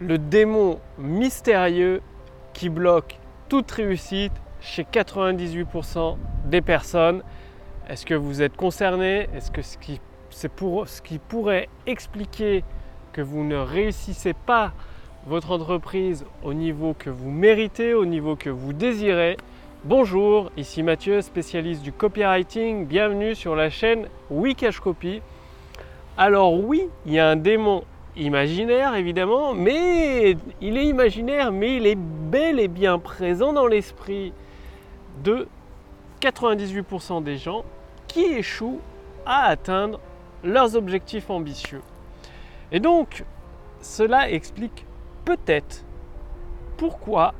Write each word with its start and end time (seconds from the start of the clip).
le 0.00 0.18
démon 0.18 0.78
mystérieux 0.98 2.02
qui 2.52 2.68
bloque 2.68 3.18
toute 3.48 3.70
réussite 3.70 4.32
chez 4.60 4.82
98% 4.82 6.16
des 6.46 6.60
personnes. 6.60 7.22
Est-ce 7.88 8.04
que 8.04 8.14
vous 8.14 8.42
êtes 8.42 8.56
concerné? 8.56 9.28
Est-ce 9.34 9.50
que 9.50 9.62
c'est 10.30 10.48
pour 10.48 10.88
ce 10.88 11.00
qui 11.00 11.18
pourrait 11.18 11.68
expliquer 11.86 12.64
que 13.12 13.22
vous 13.22 13.44
ne 13.44 13.56
réussissez 13.56 14.34
pas 14.34 14.72
votre 15.26 15.50
entreprise 15.50 16.26
au 16.42 16.52
niveau 16.52 16.94
que 16.98 17.10
vous 17.10 17.30
méritez, 17.30 17.94
au 17.94 18.04
niveau 18.04 18.36
que 18.36 18.50
vous 18.50 18.72
désirez? 18.72 19.36
Bonjour, 19.84 20.50
ici 20.56 20.82
Mathieu, 20.82 21.22
spécialiste 21.22 21.82
du 21.82 21.92
copywriting. 21.92 22.86
Bienvenue 22.86 23.34
sur 23.34 23.56
la 23.56 23.70
chaîne 23.70 24.08
Wikash 24.30 24.80
Copy. 24.80 25.22
Alors 26.18 26.52
oui, 26.52 26.88
il 27.06 27.12
y 27.12 27.18
a 27.18 27.28
un 27.28 27.36
démon 27.36 27.84
imaginaire 28.16 28.94
évidemment, 28.94 29.54
mais 29.54 30.36
il 30.60 30.76
est 30.76 30.86
imaginaire, 30.86 31.52
mais 31.52 31.76
il 31.76 31.86
est 31.86 31.98
bel 31.98 32.58
et 32.58 32.68
bien 32.68 32.98
présent 32.98 33.52
dans 33.52 33.66
l'esprit 33.66 34.32
de 35.22 35.48
98% 36.20 37.22
des 37.22 37.36
gens 37.36 37.64
qui 38.08 38.24
échouent 38.24 38.80
à 39.26 39.44
atteindre 39.44 40.00
leurs 40.42 40.76
objectifs 40.76 41.30
ambitieux. 41.30 41.82
Et 42.72 42.80
donc, 42.80 43.24
cela 43.80 44.30
explique 44.30 44.84
peut-être 45.24 45.84
pourquoi 46.76 47.34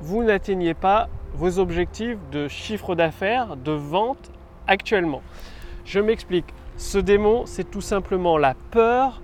vous 0.00 0.22
n'atteignez 0.22 0.74
pas 0.74 1.08
vos 1.34 1.58
objectifs 1.58 2.18
de 2.30 2.48
chiffre 2.48 2.94
d'affaires, 2.94 3.56
de 3.56 3.72
vente 3.72 4.30
actuellement. 4.66 5.22
Je 5.84 6.00
m'explique. 6.00 6.46
Ce 6.76 6.98
démon, 6.98 7.44
c'est 7.46 7.68
tout 7.68 7.80
simplement 7.80 8.38
la 8.38 8.54
peur 8.70 9.20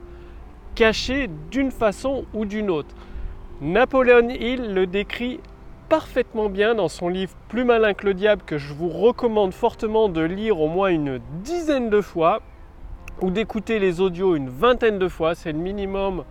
caché 0.74 1.28
d'une 1.51 1.70
façon 1.70 2.24
ou 2.34 2.45
d'une 2.45 2.70
autre. 2.70 2.95
Napoléon 3.60 4.28
Hill 4.28 4.74
le 4.74 4.87
décrit 4.87 5.41
parfaitement 5.88 6.48
bien 6.48 6.75
dans 6.75 6.89
son 6.89 7.08
livre 7.08 7.34
Plus 7.48 7.64
malin 7.64 7.94
que 7.94 8.06
le 8.06 8.14
diable 8.14 8.42
que 8.44 8.58
je 8.58 8.75
vous 8.75 8.89
recommande 8.89 9.53
fortement 9.53 10.08
de 10.08 10.20
lire 10.20 10.61
au 10.61 10.69
moins 10.69 10.89
une 10.89 11.20
dizaine 11.42 11.91
de 11.91 12.00
fois 12.00 12.41
ou 13.20 13.31
d'écouter 13.31 13.78
les 13.78 14.00
audios 14.00 14.34
une 14.34 14.48
vingtaine 14.48 14.98
de 14.98 15.08
fois, 15.08 15.34
c'est 15.34 15.53
le 15.53 15.58
minimum 15.58 16.25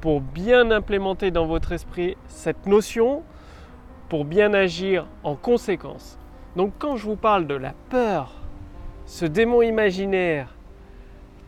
pour 0.00 0.20
bien 0.20 0.70
implémenter 0.70 1.30
dans 1.30 1.46
votre 1.46 1.72
esprit 1.72 2.16
cette 2.28 2.66
notion, 2.66 3.22
pour 4.08 4.24
bien 4.24 4.54
agir 4.54 5.06
en 5.24 5.34
conséquence. 5.34 6.18
Donc 6.56 6.72
quand 6.78 6.96
je 6.96 7.04
vous 7.04 7.16
parle 7.16 7.46
de 7.46 7.54
la 7.54 7.74
peur, 7.90 8.32
ce 9.06 9.26
démon 9.26 9.62
imaginaire 9.62 10.54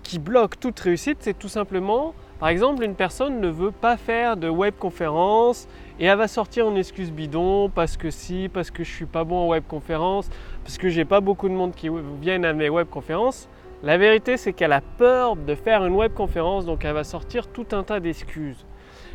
qui 0.03 0.19
bloque 0.19 0.59
toute 0.59 0.79
réussite, 0.81 1.19
c'est 1.21 1.39
tout 1.39 1.49
simplement 1.49 2.13
par 2.43 2.49
exemple, 2.49 2.83
une 2.83 2.97
personne 2.97 3.41
ne 3.41 3.47
veut 3.47 3.71
pas 3.71 3.97
faire 3.97 4.37
de 4.37 4.49
webconférence 4.49 5.69
et 6.01 6.07
elle 6.07 6.19
va 6.19 6.27
sortir 6.27 6.67
en 6.67 6.75
excuse 6.75 7.13
bidon 7.13 7.71
parce 7.73 7.97
que 7.97 8.11
si, 8.11 8.51
parce 8.53 8.73
que 8.73 8.83
je 8.83 8.91
suis 8.91 9.07
pas 9.07 9.23
bon 9.23 9.45
en 9.45 9.47
webconférence, 9.47 10.29
parce 10.65 10.77
que 10.77 10.89
j'ai 10.89 11.05
pas 11.05 11.21
beaucoup 11.21 11.49
de 11.49 11.55
monde 11.55 11.73
qui 11.73 11.89
viennent 12.21 12.45
à 12.45 12.53
mes 12.53 12.69
webconférences. 12.69 13.49
La 13.85 13.97
vérité, 13.97 14.37
c'est 14.37 14.53
qu'elle 14.53 14.73
a 14.73 14.81
peur 14.81 15.37
de 15.37 15.55
faire 15.55 15.87
une 15.87 15.95
webconférence, 15.95 16.67
donc 16.67 16.85
elle 16.85 16.95
va 16.95 17.05
sortir 17.05 17.47
tout 17.47 17.67
un 17.71 17.85
tas 17.85 18.01
d'excuses. 18.01 18.67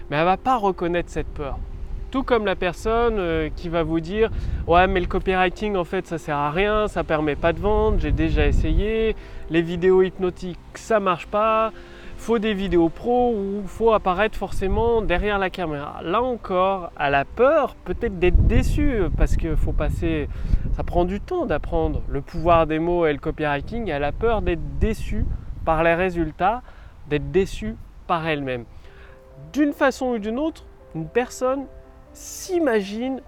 Mais 0.09 0.15
elle 0.15 0.23
va 0.23 0.37
pas 0.37 0.55
reconnaître 0.55 1.09
cette 1.09 1.27
peur. 1.27 1.59
Tout 2.11 2.23
comme 2.23 2.45
la 2.45 2.55
personne 2.55 3.19
euh, 3.19 3.49
qui 3.53 3.67
va 3.67 3.83
vous 3.83 3.99
dire 3.99 4.31
Ouais, 4.67 4.87
mais 4.87 5.01
le 5.01 5.05
copywriting 5.05 5.75
en 5.75 5.83
fait 5.83 6.07
ça 6.07 6.17
sert 6.17 6.37
à 6.37 6.49
rien, 6.49 6.87
ça 6.87 7.03
permet 7.03 7.35
pas 7.35 7.51
de 7.51 7.59
vendre, 7.59 7.99
j'ai 7.99 8.13
déjà 8.13 8.47
essayé, 8.47 9.17
les 9.49 9.61
vidéos 9.61 10.01
hypnotiques 10.01 10.57
ça 10.75 11.01
marche 11.01 11.27
pas, 11.27 11.73
faut 12.17 12.39
des 12.39 12.53
vidéos 12.53 12.89
pro 12.89 13.33
ou 13.33 13.63
faut 13.67 13.93
apparaître 13.93 14.37
forcément 14.37 15.01
derrière 15.01 15.39
la 15.39 15.49
caméra. 15.49 16.01
Là 16.03 16.21
encore, 16.21 16.91
à 16.97 17.09
la 17.09 17.23
peur 17.23 17.75
peut-être 17.85 18.19
d'être 18.19 18.47
déçu 18.47 19.03
parce 19.17 19.37
qu'il 19.37 19.55
faut 19.55 19.71
passer, 19.71 20.27
ça 20.75 20.83
prend 20.83 21.05
du 21.05 21.21
temps 21.21 21.45
d'apprendre 21.45 22.01
le 22.09 22.21
pouvoir 22.21 22.67
des 22.67 22.79
mots 22.79 23.05
et 23.05 23.13
le 23.13 23.19
copywriting. 23.19 23.87
Elle 23.87 24.03
a 24.03 24.11
peur 24.11 24.41
d'être 24.41 24.79
déçu 24.79 25.25
par 25.63 25.83
les 25.83 25.93
résultats, 25.93 26.63
d'être 27.07 27.31
déçu 27.31 27.75
par 28.07 28.27
elle-même. 28.27 28.65
D'une 29.53 29.73
façon 29.73 30.07
ou 30.07 30.17
d'une 30.17 30.39
autre, 30.39 30.65
une 30.95 31.07
personne 31.07 31.65
s'imagine 32.13 33.21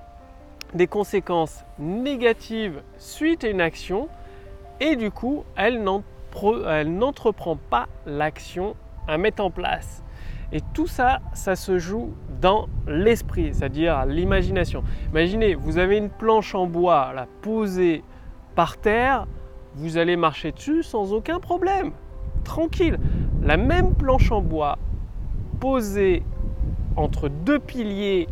des 0.73 0.87
conséquences 0.87 1.63
négatives 1.77 2.81
suite 2.97 3.43
à 3.43 3.49
une 3.49 3.61
action 3.61 4.09
et 4.79 4.95
du 4.95 5.11
coup, 5.11 5.43
elle 5.55 5.83
n'entreprend 5.83 7.57
pas 7.69 7.87
l'action 8.05 8.75
mettre 9.17 9.43
en 9.43 9.51
place. 9.51 10.03
Et 10.51 10.61
tout 10.73 10.87
ça, 10.87 11.19
ça 11.33 11.55
se 11.55 11.77
joue 11.77 12.13
dans 12.41 12.67
l'esprit, 12.87 13.53
c'est-à-dire 13.53 14.05
l'imagination. 14.05 14.83
Imaginez, 15.11 15.53
vous 15.53 15.77
avez 15.77 15.97
une 15.97 16.09
planche 16.09 16.55
en 16.55 16.65
bois 16.65 17.11
la 17.13 17.27
posée 17.41 18.03
par 18.55 18.77
terre, 18.77 19.27
vous 19.75 19.97
allez 19.97 20.15
marcher 20.15 20.51
dessus 20.51 20.81
sans 20.81 21.13
aucun 21.13 21.39
problème, 21.39 21.91
tranquille. 22.43 22.97
La 23.43 23.57
même 23.57 23.93
planche 23.93 24.31
en 24.31 24.41
bois 24.41 24.79
posée 25.59 26.23
entre 26.95 27.29
deux 27.29 27.59
piliers 27.59 28.27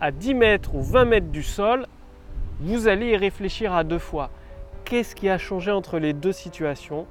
à 0.00 0.12
10 0.12 0.34
mètres 0.34 0.74
ou 0.74 0.82
20 0.82 1.04
mètres 1.06 1.30
du 1.30 1.42
sol, 1.42 1.86
vous 2.60 2.86
allez 2.88 3.10
y 3.10 3.16
réfléchir 3.16 3.74
à 3.74 3.82
deux 3.84 3.98
fois. 3.98 4.30
Qu'est-ce 4.84 5.14
qui 5.14 5.28
a 5.28 5.38
changé 5.38 5.70
entre 5.70 5.98
les 5.98 6.12
deux 6.12 6.32
situations? 6.32 7.06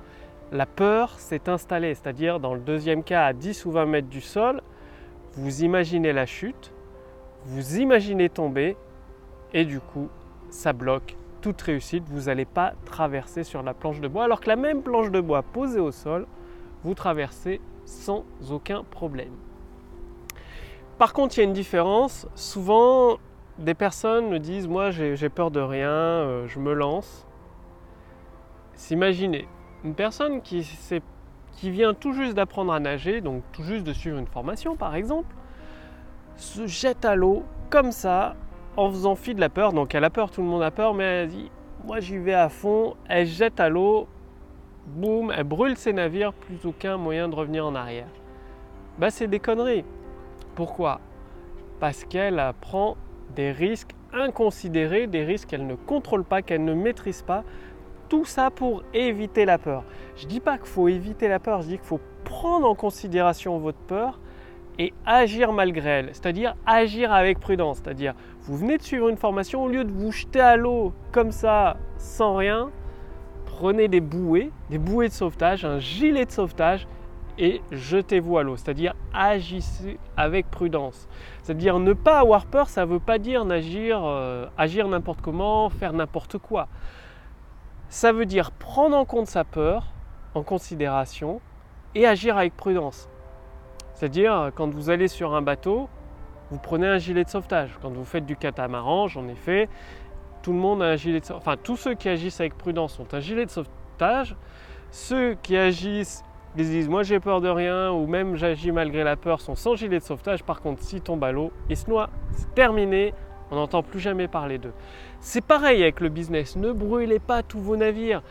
La 0.51 0.65
peur 0.65 1.19
s'est 1.19 1.49
installée, 1.49 1.93
c'est-à-dire 1.93 2.39
dans 2.39 2.53
le 2.53 2.59
deuxième 2.59 3.03
cas 3.03 3.25
à 3.25 3.33
10 3.33 3.65
ou 3.65 3.71
20 3.71 3.85
mètres 3.85 4.07
du 4.07 4.21
sol, 4.21 4.61
vous 5.33 5.63
imaginez 5.63 6.13
la 6.13 6.25
chute, 6.25 6.71
vous 7.45 7.77
imaginez 7.77 8.29
tomber 8.29 8.75
et 9.53 9.65
du 9.65 9.79
coup 9.79 10.09
ça 10.49 10.73
bloque 10.73 11.15
toute 11.41 11.61
réussite, 11.61 12.03
vous 12.09 12.23
n'allez 12.23 12.45
pas 12.45 12.73
traverser 12.85 13.43
sur 13.43 13.61
la 13.61 13.73
planche 13.73 13.99
de 13.99 14.07
bois 14.07 14.23
alors 14.23 14.39
que 14.39 14.47
la 14.47 14.55
même 14.55 14.81
planche 14.81 15.11
de 15.11 15.21
bois 15.21 15.43
posée 15.43 15.79
au 15.79 15.91
sol, 15.91 16.25
vous 16.83 16.93
traversez 16.93 17.61
sans 17.85 18.25
aucun 18.49 18.83
problème. 18.83 19.33
Par 20.97 21.13
contre, 21.13 21.37
il 21.37 21.41
y 21.41 21.41
a 21.41 21.45
une 21.45 21.53
différence. 21.53 22.27
Souvent, 22.33 23.17
des 23.59 23.75
personnes 23.75 24.29
me 24.29 24.39
disent 24.39 24.67
Moi, 24.67 24.89
j'ai 24.91 25.29
peur 25.29 25.51
de 25.51 25.59
rien, 25.59 25.89
euh, 25.89 26.47
je 26.47 26.59
me 26.59 26.73
lance. 26.73 27.25
S'imaginer, 28.73 29.47
une 29.87 29.95
personne 29.95 30.41
qui, 30.41 30.67
vient 31.63 31.93
tout 31.93 32.11
juste 32.11 32.33
d'apprendre 32.33 32.73
à 32.73 32.79
nager, 32.79 33.21
donc 33.21 33.41
tout 33.53 33.63
juste 33.63 33.85
de 33.85 33.93
suivre 33.93 34.17
une 34.17 34.27
formation 34.27 34.75
par 34.75 34.95
exemple, 34.95 35.33
se 36.35 36.67
jette 36.67 37.05
à 37.05 37.15
l'eau 37.15 37.43
comme 37.69 37.93
ça 37.93 38.35
en 38.75 38.89
faisant 38.89 39.15
fi 39.15 39.33
de 39.33 39.39
la 39.39 39.49
peur. 39.49 39.71
Donc 39.71 39.95
elle 39.95 40.03
a 40.03 40.09
peur, 40.09 40.29
tout 40.29 40.41
le 40.41 40.47
monde 40.47 40.61
a 40.61 40.71
peur, 40.71 40.93
mais 40.93 41.03
elle 41.03 41.29
dit 41.29 41.49
moi 41.85 42.01
j'y 42.01 42.17
vais 42.17 42.33
à 42.33 42.49
fond, 42.49 42.95
elle 43.07 43.25
jette 43.25 43.61
à 43.61 43.69
l'eau, 43.69 44.09
boum, 44.87 45.31
elle 45.35 45.45
brûle 45.45 45.77
ses 45.77 45.93
navires, 45.93 46.33
plus 46.33 46.65
aucun 46.65 46.97
moyen 46.97 47.29
de 47.29 47.35
revenir 47.35 47.65
en 47.65 47.73
arrière. 47.73 48.09
Bah 48.99 49.09
c'est 49.09 49.27
des 49.27 49.39
conneries. 49.39 49.85
Pourquoi? 50.55 50.99
Parce 51.79 52.03
qu'elle 52.03 52.43
prend 52.59 52.97
des 53.35 53.53
risques 53.53 53.91
inconsidérés, 54.11 55.07
des 55.07 55.23
risques 55.23 55.47
qu'elle 55.47 55.65
ne 55.65 55.75
contrôle 55.75 56.25
pas, 56.25 56.41
qu'elle 56.41 56.65
ne 56.65 56.73
maîtrise 56.73 57.21
pas, 57.21 57.45
tout 58.09 58.25
ça 58.25 58.49
pour 58.51 58.83
éviter 58.93 59.45
la 59.45 59.57
peur. 59.57 59.83
Je 60.15 60.25
ne 60.25 60.29
dis 60.29 60.39
pas 60.39 60.57
qu'il 60.57 60.67
faut 60.67 60.87
éviter 60.87 61.27
la 61.27 61.39
peur, 61.39 61.61
je 61.61 61.67
dis 61.67 61.77
qu'il 61.77 61.85
faut 61.85 62.01
prendre 62.23 62.67
en 62.67 62.75
considération 62.75 63.57
votre 63.57 63.79
peur 63.79 64.19
et 64.79 64.93
agir 65.05 65.53
malgré 65.53 65.89
elle, 65.89 66.09
c'est-à-dire 66.13 66.55
agir 66.65 67.11
avec 67.11 67.39
prudence, 67.39 67.77
c'est-à-dire 67.83 68.13
vous 68.41 68.57
venez 68.57 68.77
de 68.77 68.83
suivre 68.83 69.09
une 69.09 69.17
formation, 69.17 69.63
au 69.63 69.67
lieu 69.67 69.83
de 69.83 69.91
vous 69.91 70.11
jeter 70.11 70.39
à 70.39 70.55
l'eau 70.55 70.93
comme 71.11 71.31
ça 71.31 71.77
sans 71.97 72.35
rien, 72.35 72.69
prenez 73.45 73.87
des 73.87 74.01
bouées, 74.01 74.51
des 74.69 74.77
bouées 74.77 75.07
de 75.07 75.13
sauvetage, 75.13 75.65
un 75.65 75.79
gilet 75.79 76.25
de 76.25 76.31
sauvetage 76.31 76.87
et 77.39 77.61
jetez-vous 77.71 78.37
à 78.37 78.43
l'eau, 78.43 78.55
c'est-à-dire 78.55 78.93
agissez 79.13 79.99
avec 80.15 80.49
prudence. 80.49 81.07
C'est-à-dire 81.43 81.79
ne 81.79 81.93
pas 81.93 82.19
avoir 82.19 82.45
peur, 82.45 82.69
ça 82.69 82.85
ne 82.85 82.91
veut 82.91 82.99
pas 82.99 83.19
dire 83.19 83.49
agir, 83.49 84.01
euh, 84.03 84.45
agir 84.57 84.87
n'importe 84.87 85.21
comment, 85.21 85.69
faire 85.69 85.93
n'importe 85.93 86.37
quoi 86.37 86.67
ça 87.89 88.11
veut 88.11 88.25
dire 88.25 88.51
prendre 88.51 88.95
en 88.95 89.05
compte 89.05 89.27
sa 89.27 89.43
peur 89.43 89.87
en 90.33 90.43
considération 90.43 91.41
et 91.95 92.05
agir 92.05 92.37
avec 92.37 92.55
prudence. 92.55 93.09
C'est-à-dire, 93.93 94.51
quand 94.55 94.69
vous 94.69 94.89
allez 94.89 95.07
sur 95.07 95.33
un 95.33 95.41
bateau, 95.41 95.89
vous 96.51 96.59
prenez 96.59 96.87
un 96.87 96.97
gilet 96.97 97.23
de 97.23 97.29
sauvetage. 97.29 97.77
Quand 97.81 97.89
vous 97.89 98.05
faites 98.05 98.25
du 98.25 98.35
catamaran, 98.35 99.07
j'en 99.07 99.27
ai 99.27 99.35
fait, 99.35 99.69
tout 100.43 100.53
le 100.53 100.59
monde 100.59 100.81
un 100.81 100.95
gilet. 100.95 101.21
Enfin, 101.31 101.55
tous 101.61 101.77
ceux 101.77 101.95
qui 101.95 102.07
agissent 102.07 102.39
avec 102.39 102.57
prudence 102.57 102.99
ont 102.99 103.07
un 103.11 103.19
gilet 103.19 103.45
de 103.45 103.49
sauvetage. 103.49 104.35
Ceux 104.91 105.35
qui 105.41 105.57
agissent, 105.57 106.23
ils 106.55 106.65
disent 106.65 106.87
moi 106.87 107.03
j'ai 107.03 107.19
peur 107.19 107.41
de 107.41 107.49
rien 107.49 107.91
ou 107.91 108.07
même 108.07 108.35
j'agis 108.35 108.71
malgré 108.71 109.03
la 109.03 109.15
peur 109.15 109.41
sont 109.41 109.55
sans 109.55 109.75
gilet 109.75 109.99
de 109.99 110.03
sauvetage. 110.03 110.43
Par 110.43 110.61
contre, 110.61 110.83
s'ils 110.83 111.01
tombent 111.01 111.23
à 111.23 111.31
l'eau, 111.31 111.51
ils 111.69 111.75
se 111.75 111.89
noient. 111.89 112.09
C'est 112.31 112.53
terminé, 112.53 113.13
on 113.51 113.55
n'entend 113.55 113.83
plus 113.83 113.99
jamais 113.99 114.27
parler 114.27 114.57
d'eux. 114.57 114.73
C'est 115.19 115.41
pareil 115.41 115.81
avec 115.81 115.99
le 115.99 116.09
business. 116.09 116.55
Ne 116.55 116.71
brûlez 116.71 117.19
pas 117.19 117.43
tous 117.43 117.59
vos 117.59 117.77
navires. 117.77 118.21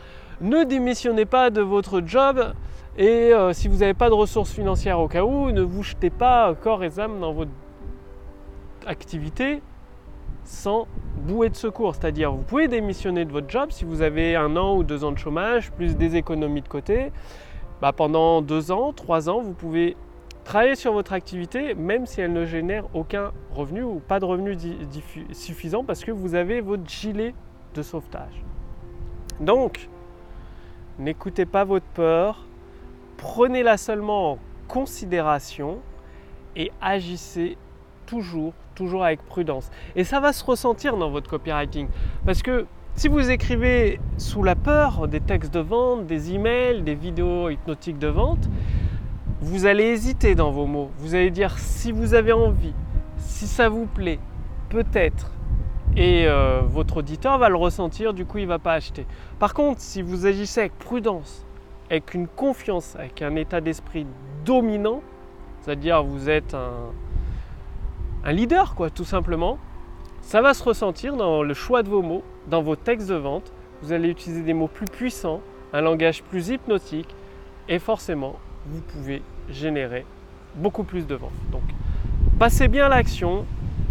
Ne 0.41 0.63
démissionnez 0.63 1.25
pas 1.25 1.49
de 1.49 1.61
votre 1.61 2.01
job. 2.05 2.53
Et 2.97 3.33
euh, 3.33 3.53
si 3.53 3.67
vous 3.67 3.77
n'avez 3.77 3.93
pas 3.93 4.09
de 4.09 4.13
ressources 4.13 4.51
financières 4.51 4.99
au 4.99 5.07
cas 5.07 5.23
où, 5.23 5.51
ne 5.51 5.61
vous 5.61 5.83
jetez 5.83 6.09
pas 6.09 6.53
corps 6.55 6.83
et 6.83 6.99
âme 6.99 7.19
dans 7.19 7.33
votre 7.33 7.51
activité 8.85 9.61
sans 10.47 10.87
bouée 11.17 11.49
de 11.49 11.55
secours. 11.55 11.93
C'est-à-dire, 11.95 12.31
vous 12.31 12.41
pouvez 12.41 12.67
démissionner 12.67 13.25
de 13.25 13.31
votre 13.31 13.49
job 13.49 13.69
si 13.71 13.85
vous 13.85 14.01
avez 14.01 14.35
un 14.35 14.55
an 14.55 14.75
ou 14.77 14.83
deux 14.83 15.03
ans 15.03 15.11
de 15.11 15.17
chômage, 15.17 15.71
plus 15.71 15.95
des 15.95 16.15
économies 16.15 16.61
de 16.61 16.67
côté. 16.67 17.11
Bah, 17.81 17.91
pendant 17.91 18.41
deux 18.41 18.71
ans, 18.71 18.93
trois 18.93 19.29
ans, 19.29 19.41
vous 19.41 19.53
pouvez 19.53 19.95
travailler 20.47 20.75
sur 20.75 20.93
votre 20.93 21.11
activité 21.11 21.75
même 21.75 22.05
si 22.05 22.21
elle 22.21 22.31
ne 22.31 22.45
génère 22.45 22.85
aucun 22.93 23.33
revenu 23.51 23.83
ou 23.83 23.99
pas 23.99 24.21
de 24.21 24.25
revenu 24.25 24.57
suffisant 25.33 25.83
parce 25.83 26.05
que 26.05 26.11
vous 26.11 26.35
avez 26.35 26.61
votre 26.61 26.87
gilet 26.87 27.35
de 27.75 27.81
sauvetage. 27.81 28.45
Donc, 29.41 29.89
n'écoutez 30.99 31.45
pas 31.45 31.65
votre 31.65 31.85
peur, 31.87 32.45
prenez-la 33.17 33.75
seulement 33.75 34.31
en 34.31 34.39
considération 34.69 35.79
et 36.55 36.71
agissez 36.79 37.57
toujours, 38.05 38.53
toujours 38.73 39.03
avec 39.03 39.21
prudence. 39.25 39.69
Et 39.97 40.05
ça 40.05 40.21
va 40.21 40.31
se 40.31 40.45
ressentir 40.45 40.95
dans 40.95 41.09
votre 41.09 41.29
copywriting. 41.29 41.89
Parce 42.25 42.41
que 42.41 42.65
si 42.95 43.09
vous 43.09 43.29
écrivez 43.29 43.99
sous 44.17 44.43
la 44.43 44.55
peur 44.55 45.09
des 45.09 45.19
textes 45.19 45.53
de 45.53 45.59
vente, 45.59 46.07
des 46.07 46.33
emails, 46.33 46.83
des 46.83 46.95
vidéos 46.95 47.49
hypnotiques 47.49 47.99
de 47.99 48.07
vente, 48.07 48.49
vous 49.41 49.65
allez 49.65 49.83
hésiter 49.83 50.35
dans 50.35 50.51
vos 50.51 50.65
mots. 50.65 50.89
Vous 50.97 51.13
allez 51.13 51.29
dire 51.29 51.57
si 51.59 51.91
vous 51.91 52.13
avez 52.13 52.33
envie, 52.33 52.73
si 53.17 53.47
ça 53.47 53.69
vous 53.69 53.85
plaît, 53.85 54.19
peut-être. 54.69 55.31
Et 55.95 56.27
euh, 56.27 56.61
votre 56.63 56.97
auditeur 56.97 57.37
va 57.37 57.49
le 57.49 57.55
ressentir, 57.55 58.13
du 58.13 58.25
coup 58.25 58.39
il 58.39 58.43
ne 58.43 58.49
va 58.49 58.59
pas 58.59 58.73
acheter. 58.73 59.05
Par 59.39 59.53
contre, 59.53 59.81
si 59.81 60.01
vous 60.01 60.25
agissez 60.25 60.61
avec 60.61 60.77
prudence, 60.77 61.45
avec 61.89 62.13
une 62.13 62.27
confiance, 62.27 62.95
avec 62.95 63.21
un 63.21 63.35
état 63.35 63.61
d'esprit 63.61 64.05
dominant, 64.45 65.01
c'est-à-dire 65.61 66.03
vous 66.03 66.29
êtes 66.29 66.55
un, 66.55 68.31
leader, 68.31 68.75
quoi, 68.75 68.89
tout 68.89 69.05
simplement. 69.05 69.57
Ça 70.21 70.41
va 70.41 70.53
se 70.53 70.63
ressentir 70.63 71.15
dans 71.15 71.43
le 71.43 71.53
choix 71.53 71.83
de 71.83 71.89
vos 71.89 72.01
mots, 72.01 72.23
dans 72.47 72.61
vos 72.61 72.75
textes 72.75 73.07
de 73.07 73.15
vente. 73.15 73.53
Vous 73.81 73.93
allez 73.93 74.09
utiliser 74.09 74.41
des 74.41 74.53
mots 74.53 74.67
plus 74.67 74.87
puissants, 74.87 75.41
un 75.73 75.81
langage 75.81 76.23
plus 76.23 76.49
hypnotique, 76.49 77.15
et 77.69 77.79
forcément, 77.79 78.35
vous 78.69 78.81
pouvez 78.81 79.21
générer 79.49 80.05
beaucoup 80.55 80.83
plus 80.83 81.07
de 81.07 81.15
ventes. 81.15 81.31
Donc, 81.51 81.63
passez 82.39 82.67
bien 82.67 82.89
l'action. 82.89 83.45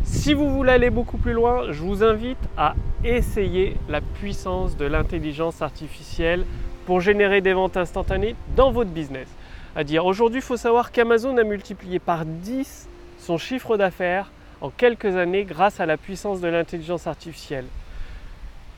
Si 0.04 0.34
vous 0.34 0.50
voulez 0.50 0.72
aller 0.72 0.90
beaucoup 0.90 1.18
plus 1.18 1.32
loin, 1.32 1.72
je 1.72 1.82
vous 1.82 2.04
invite 2.04 2.38
à 2.56 2.74
essayer 3.04 3.76
la 3.88 4.00
puissance 4.00 4.76
de 4.76 4.84
l'intelligence 4.84 5.62
artificielle 5.62 6.44
pour 6.86 7.00
générer 7.00 7.40
des 7.40 7.52
ventes 7.52 7.76
instantanées 7.76 8.36
dans 8.54 8.70
votre 8.70 8.90
business. 8.90 9.28
À 9.74 9.84
dire, 9.84 10.06
aujourd'hui, 10.06 10.38
il 10.38 10.44
faut 10.44 10.56
savoir 10.56 10.92
qu'Amazon 10.92 11.36
a 11.36 11.44
multiplié 11.44 11.98
par 11.98 12.24
10 12.24 12.88
son 13.18 13.38
chiffre 13.38 13.76
d'affaires 13.76 14.30
en 14.60 14.70
quelques 14.70 15.16
années 15.16 15.44
grâce 15.44 15.80
à 15.80 15.86
la 15.86 15.96
puissance 15.96 16.40
de 16.40 16.48
l'intelligence 16.48 17.06
artificielle. 17.06 17.66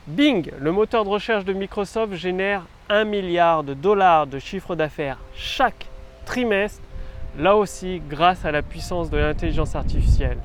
Bing, 0.07 0.49
le 0.59 0.71
moteur 0.71 1.05
de 1.05 1.09
recherche 1.09 1.45
de 1.45 1.53
Microsoft, 1.53 2.13
génère 2.13 2.65
1 2.89 3.03
milliard 3.03 3.63
de 3.63 3.75
dollars 3.75 4.25
de 4.25 4.39
chiffre 4.39 4.75
d'affaires 4.75 5.19
chaque 5.35 5.88
trimestre, 6.29 6.83
là 7.39 7.55
aussi 7.55 8.03
grâce 8.07 8.45
à 8.45 8.51
la 8.51 8.61
puissance 8.61 9.09
de 9.09 9.17
l'intelligence 9.17 9.75
artificielle. 9.75 10.37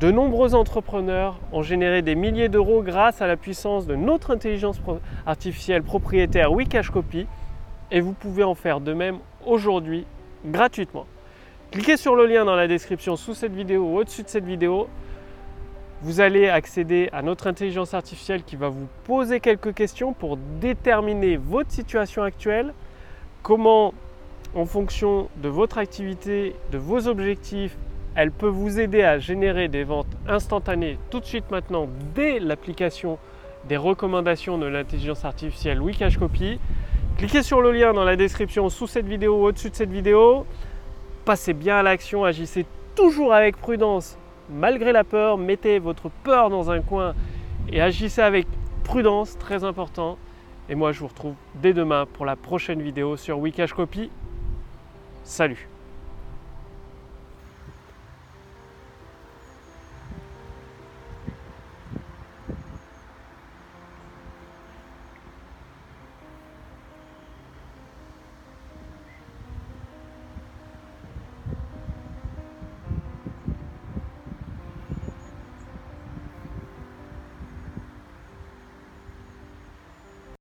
De 0.00 0.10
nombreux 0.10 0.54
entrepreneurs 0.54 1.38
ont 1.52 1.62
généré 1.62 2.00
des 2.00 2.14
milliers 2.14 2.48
d'euros 2.48 2.82
grâce 2.82 3.20
à 3.20 3.26
la 3.26 3.36
puissance 3.36 3.86
de 3.86 3.96
notre 3.96 4.30
intelligence 4.30 4.80
artificielle 5.26 5.82
propriétaire 5.82 6.50
WeCashCopy 6.54 7.26
et 7.90 8.00
vous 8.00 8.14
pouvez 8.14 8.44
en 8.44 8.54
faire 8.54 8.80
de 8.80 8.94
même 8.94 9.18
aujourd'hui 9.44 10.06
gratuitement. 10.46 11.04
Cliquez 11.70 11.98
sur 11.98 12.16
le 12.16 12.24
lien 12.24 12.46
dans 12.46 12.56
la 12.56 12.66
description 12.66 13.16
sous 13.16 13.34
cette 13.34 13.52
vidéo 13.52 13.82
ou 13.82 13.98
au-dessus 13.98 14.22
de 14.22 14.28
cette 14.28 14.46
vidéo. 14.46 14.88
Vous 16.00 16.22
allez 16.22 16.48
accéder 16.48 17.10
à 17.12 17.20
notre 17.20 17.46
intelligence 17.46 17.92
artificielle 17.92 18.42
qui 18.42 18.56
va 18.56 18.70
vous 18.70 18.88
poser 19.04 19.40
quelques 19.40 19.74
questions 19.74 20.14
pour 20.14 20.38
déterminer 20.38 21.36
votre 21.36 21.72
situation 21.72 22.22
actuelle, 22.22 22.72
comment 23.42 23.92
en 24.54 24.64
fonction 24.64 25.28
de 25.42 25.48
votre 25.48 25.78
activité, 25.78 26.54
de 26.72 26.78
vos 26.78 27.06
objectifs, 27.06 27.76
elle 28.14 28.32
peut 28.32 28.48
vous 28.48 28.80
aider 28.80 29.02
à 29.02 29.18
générer 29.18 29.68
des 29.68 29.84
ventes 29.84 30.16
instantanées 30.26 30.98
tout 31.10 31.20
de 31.20 31.24
suite 31.24 31.50
maintenant 31.50 31.88
dès 32.14 32.40
l'application 32.40 33.18
des 33.68 33.76
recommandations 33.76 34.58
de 34.58 34.66
l'intelligence 34.66 35.24
artificielle 35.24 35.80
WeCashCopy. 35.80 36.58
Cliquez 37.18 37.42
sur 37.42 37.60
le 37.60 37.70
lien 37.70 37.92
dans 37.92 38.04
la 38.04 38.16
description 38.16 38.68
sous 38.68 38.86
cette 38.86 39.06
vidéo 39.06 39.40
ou 39.40 39.44
au-dessus 39.44 39.70
de 39.70 39.76
cette 39.76 39.90
vidéo 39.92 40.46
passez 41.24 41.52
bien 41.52 41.76
à 41.76 41.82
l'action, 41.82 42.24
agissez 42.24 42.66
toujours 42.96 43.32
avec 43.32 43.56
prudence 43.56 44.18
malgré 44.50 44.90
la 44.90 45.04
peur, 45.04 45.38
mettez 45.38 45.78
votre 45.78 46.08
peur 46.24 46.50
dans 46.50 46.70
un 46.70 46.80
coin 46.80 47.14
et 47.68 47.80
agissez 47.80 48.20
avec 48.20 48.48
prudence, 48.82 49.38
très 49.38 49.62
important. 49.62 50.18
Et 50.68 50.74
moi 50.74 50.90
je 50.90 51.00
vous 51.00 51.06
retrouve 51.06 51.34
dès 51.54 51.72
demain 51.72 52.06
pour 52.14 52.26
la 52.26 52.34
prochaine 52.34 52.82
vidéo 52.82 53.16
sur 53.16 53.38
Wikash 53.38 53.74
Copy. 53.74 54.10
Salut. 55.22 55.58